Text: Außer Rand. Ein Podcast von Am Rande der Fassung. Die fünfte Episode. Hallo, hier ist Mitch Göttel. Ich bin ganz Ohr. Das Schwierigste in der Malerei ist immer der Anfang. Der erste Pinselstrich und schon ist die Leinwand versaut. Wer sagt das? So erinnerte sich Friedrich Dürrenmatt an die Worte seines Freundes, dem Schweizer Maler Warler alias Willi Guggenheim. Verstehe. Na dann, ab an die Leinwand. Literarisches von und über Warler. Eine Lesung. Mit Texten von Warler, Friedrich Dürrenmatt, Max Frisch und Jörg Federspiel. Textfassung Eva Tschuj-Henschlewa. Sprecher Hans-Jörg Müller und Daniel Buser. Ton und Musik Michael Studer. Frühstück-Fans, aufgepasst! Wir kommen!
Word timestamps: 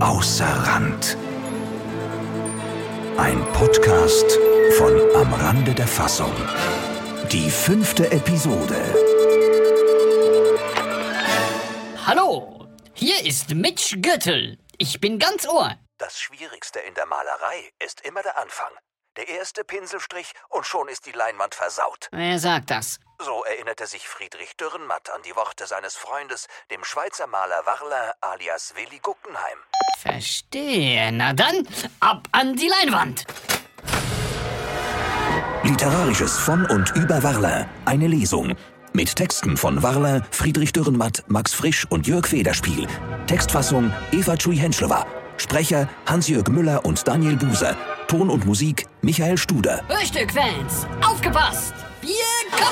Außer 0.00 0.46
Rand. 0.46 1.16
Ein 3.16 3.44
Podcast 3.52 4.38
von 4.78 4.96
Am 5.16 5.34
Rande 5.34 5.74
der 5.74 5.88
Fassung. 5.88 6.32
Die 7.32 7.50
fünfte 7.50 8.08
Episode. 8.12 8.76
Hallo, 12.06 12.68
hier 12.94 13.26
ist 13.26 13.50
Mitch 13.56 13.96
Göttel. 14.00 14.58
Ich 14.76 15.00
bin 15.00 15.18
ganz 15.18 15.48
Ohr. 15.48 15.74
Das 15.98 16.20
Schwierigste 16.20 16.78
in 16.78 16.94
der 16.94 17.06
Malerei 17.06 17.72
ist 17.84 18.00
immer 18.02 18.22
der 18.22 18.38
Anfang. 18.38 18.70
Der 19.16 19.26
erste 19.28 19.64
Pinselstrich 19.64 20.32
und 20.48 20.64
schon 20.64 20.86
ist 20.86 21.06
die 21.06 21.12
Leinwand 21.12 21.56
versaut. 21.56 22.08
Wer 22.12 22.38
sagt 22.38 22.70
das? 22.70 23.00
So 23.20 23.42
erinnerte 23.44 23.86
sich 23.88 24.08
Friedrich 24.08 24.56
Dürrenmatt 24.56 25.10
an 25.10 25.22
die 25.22 25.34
Worte 25.34 25.66
seines 25.66 25.96
Freundes, 25.96 26.46
dem 26.70 26.84
Schweizer 26.84 27.26
Maler 27.26 27.66
Warler 27.66 28.14
alias 28.20 28.74
Willi 28.76 29.00
Guggenheim. 29.00 29.58
Verstehe. 29.98 31.10
Na 31.10 31.32
dann, 31.32 31.66
ab 31.98 32.28
an 32.30 32.54
die 32.54 32.68
Leinwand. 32.68 33.24
Literarisches 35.64 36.38
von 36.38 36.64
und 36.66 36.94
über 36.94 37.20
Warler. 37.24 37.68
Eine 37.86 38.06
Lesung. 38.06 38.54
Mit 38.92 39.16
Texten 39.16 39.56
von 39.56 39.82
Warler, 39.82 40.22
Friedrich 40.30 40.72
Dürrenmatt, 40.72 41.24
Max 41.26 41.52
Frisch 41.52 41.86
und 41.90 42.06
Jörg 42.06 42.26
Federspiel. 42.28 42.86
Textfassung 43.26 43.92
Eva 44.12 44.34
Tschuj-Henschlewa. 44.34 45.04
Sprecher 45.38 45.88
Hans-Jörg 46.06 46.48
Müller 46.48 46.84
und 46.84 47.06
Daniel 47.06 47.36
Buser. 47.36 47.76
Ton 48.06 48.30
und 48.30 48.46
Musik 48.46 48.86
Michael 49.02 49.36
Studer. 49.36 49.82
Frühstück-Fans, 49.88 50.86
aufgepasst! 51.04 51.74
Wir 52.00 52.14
kommen! 52.56 52.67